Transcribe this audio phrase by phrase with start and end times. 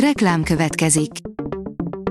[0.00, 1.10] Reklám következik.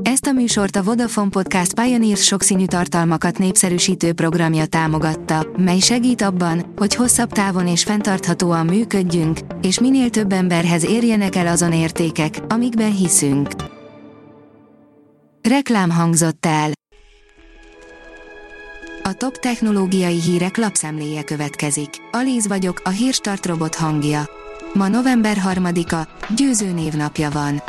[0.02, 6.74] Ezt a műsort a Vodafone Podcast Pioneers sokszínű tartalmakat népszerűsítő programja támogatta, mely segít abban,
[6.76, 12.96] hogy hosszabb távon és fenntarthatóan működjünk, és minél több emberhez érjenek el azon értékek, amikben
[12.96, 13.50] hiszünk.
[15.42, 16.72] Reklám hangzott el.
[19.04, 21.90] A top technológiai hírek lapszemléje következik.
[22.12, 24.30] Alíz vagyok, a hírstart robot hangja.
[24.74, 27.62] Ma november 3-a, győző névnapja van.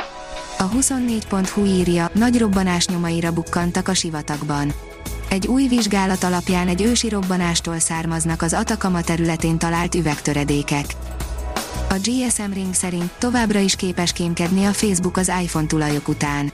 [0.59, 4.73] A 24.hu írja, nagy robbanás nyomaira bukkantak a sivatagban.
[5.29, 10.85] Egy új vizsgálat alapján egy ősi robbanástól származnak az Atakama területén talált üvegtöredékek.
[11.89, 16.51] A GSM Ring szerint továbbra is képes kémkedni a Facebook az iPhone tulajok után.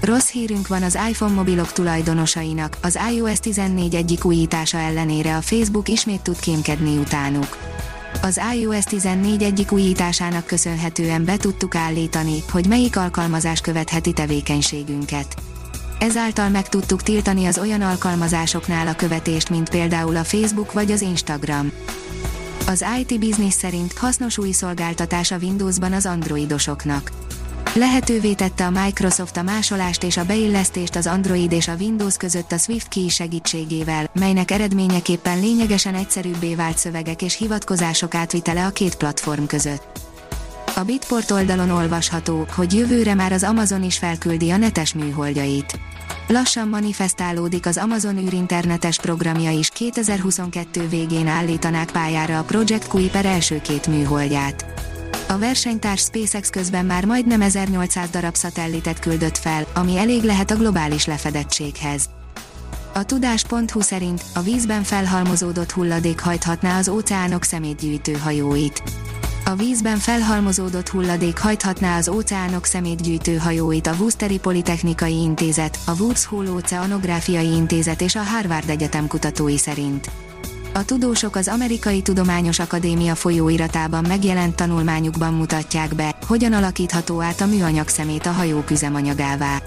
[0.00, 5.88] Rossz hírünk van az iPhone mobilok tulajdonosainak, az iOS 14 egyik újítása ellenére a Facebook
[5.88, 7.56] ismét tud kémkedni utánuk.
[8.20, 15.34] Az iOS 14 egyik újításának köszönhetően be tudtuk állítani, hogy melyik alkalmazás követheti tevékenységünket.
[15.98, 21.00] Ezáltal meg tudtuk tiltani az olyan alkalmazásoknál a követést, mint például a Facebook vagy az
[21.00, 21.72] Instagram.
[22.66, 27.10] Az IT Business szerint hasznos új szolgáltatás a Windowsban az androidosoknak.
[27.74, 32.52] Lehetővé tette a Microsoft a másolást és a beillesztést az Android és a Windows között
[32.52, 38.94] a Swift Key segítségével, melynek eredményeképpen lényegesen egyszerűbbé vált szövegek és hivatkozások átvitele a két
[38.94, 40.00] platform között.
[40.76, 45.78] A Bitport oldalon olvasható, hogy jövőre már az Amazon is felküldi a netes műholdjait.
[46.28, 53.60] Lassan manifestálódik az Amazon űrinternetes programja is 2022 végén állítanák pályára a Project Kuiper első
[53.60, 54.71] két műholdját.
[55.32, 60.56] A versenytárs SpaceX közben már majdnem 1800 darab szatellitet küldött fel, ami elég lehet a
[60.56, 62.08] globális lefedettséghez.
[62.94, 68.82] A tudás.hu szerint a vízben felhalmozódott hulladék hajthatná az óceánok szemétgyűjtő hajóit.
[69.44, 76.24] A vízben felhalmozódott hulladék hajthatná az óceánok szemétgyűjtő hajóit a Worcesteri Politechnikai Intézet, a Woods
[76.24, 80.10] Hole Oceanográfiai Intézet és a Harvard Egyetem kutatói szerint.
[80.74, 87.46] A tudósok az Amerikai Tudományos Akadémia folyóiratában megjelent tanulmányukban mutatják be, hogyan alakítható át a
[87.46, 89.62] műanyag szemét a hajók üzemanyagává.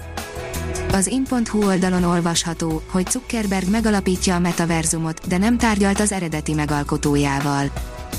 [0.92, 7.70] Az in.hu oldalon olvasható, hogy Zuckerberg megalapítja a metaverzumot, de nem tárgyalt az eredeti megalkotójával.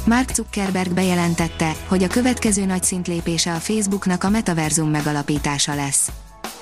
[0.06, 6.12] Mark Zuckerberg bejelentette, hogy a következő nagy szintlépése a Facebooknak a metaverzum megalapítása lesz.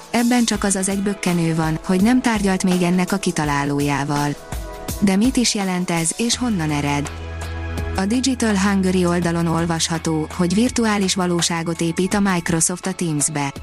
[0.10, 4.36] Ebben csak az az egy bökkenő van, hogy nem tárgyalt még ennek a kitalálójával.
[5.00, 7.12] De mit is jelent ez, és honnan ered?
[7.98, 13.54] A Digital Hungary oldalon olvasható, hogy virtuális valóságot épít a Microsoft a Teams-be.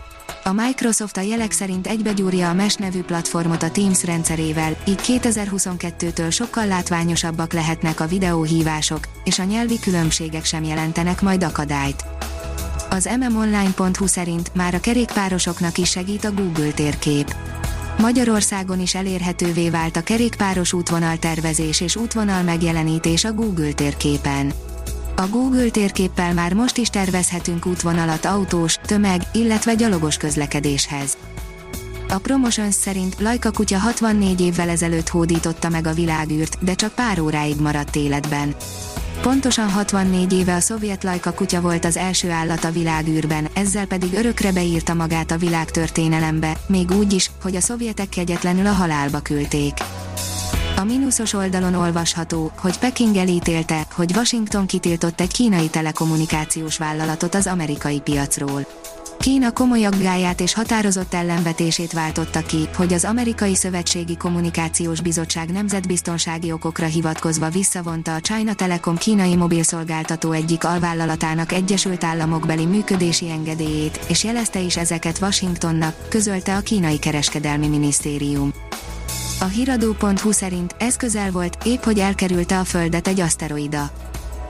[0.45, 6.33] A Microsoft a jelek szerint egybegyúrja a Mesh nevű platformot a Teams rendszerével, így 2022-től
[6.33, 12.05] sokkal látványosabbak lehetnek a videóhívások, és a nyelvi különbségek sem jelentenek majd akadályt.
[12.91, 17.35] Az mmonline.hu szerint már a kerékpárosoknak is segít a Google térkép.
[17.99, 24.53] Magyarországon is elérhetővé vált a kerékpáros útvonal tervezés és útvonal megjelenítés a Google térképen.
[25.17, 31.17] A Google térképpel már most is tervezhetünk útvonalat autós, tömeg, illetve gyalogos közlekedéshez.
[32.09, 37.21] A Promotions szerint Lajka kutya 64 évvel ezelőtt hódította meg a világűrt, de csak pár
[37.21, 38.55] óráig maradt életben.
[39.21, 44.13] Pontosan 64 éve a szovjet lajka kutya volt az első állat a világűrben, ezzel pedig
[44.13, 49.73] örökre beírta magát a világtörténelembe, még úgy is, hogy a szovjetek kegyetlenül a halálba küldték.
[50.77, 57.47] A mínuszos oldalon olvasható, hogy Peking elítélte, hogy Washington kitiltott egy kínai telekommunikációs vállalatot az
[57.47, 58.67] amerikai piacról.
[59.23, 66.53] Kína komoly aggáját és határozott ellenvetését váltotta ki, hogy az Amerikai Szövetségi Kommunikációs Bizottság nemzetbiztonsági
[66.53, 74.25] okokra hivatkozva visszavonta a China Telecom kínai mobilszolgáltató egyik alvállalatának Egyesült Államokbeli működési engedélyét, és
[74.25, 78.53] jelezte is ezeket Washingtonnak, közölte a kínai kereskedelmi minisztérium.
[79.41, 83.91] A hiradó.hu szerint ez közel volt, épp hogy elkerülte a Földet egy aszteroida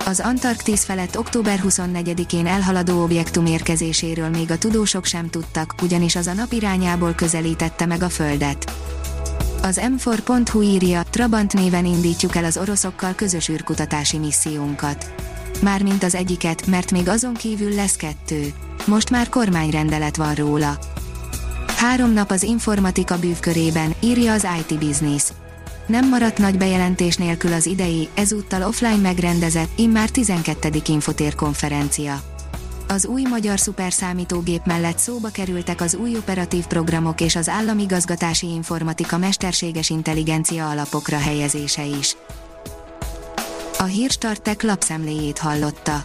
[0.04, 6.26] az Antarktisz felett október 24-én elhaladó objektum érkezéséről még a tudósok sem tudtak, ugyanis az
[6.26, 8.72] a nap irányából közelítette meg a Földet.
[9.62, 15.14] Az m4.hu írja, Trabant néven indítjuk el az oroszokkal közös űrkutatási missziónkat.
[15.60, 18.52] Mármint az egyiket, mert még azon kívül lesz kettő.
[18.86, 20.78] Most már kormányrendelet van róla.
[21.76, 25.21] Három nap az informatika bűvkörében, írja az IT Business.
[25.92, 30.68] Nem maradt nagy bejelentés nélkül az idei, ezúttal offline megrendezett, immár 12.
[30.86, 32.22] infotér konferencia.
[32.88, 39.18] Az új magyar szuperszámítógép mellett szóba kerültek az új operatív programok és az államigazgatási informatika
[39.18, 42.16] mesterséges intelligencia alapokra helyezése is.
[43.78, 46.04] A hírstartek lapszemléjét hallotta.